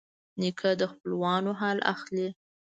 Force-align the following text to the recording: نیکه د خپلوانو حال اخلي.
نیکه 0.39 0.71
د 0.79 0.81
خپلوانو 0.91 1.51
حال 1.59 1.77
اخلي. 1.93 2.27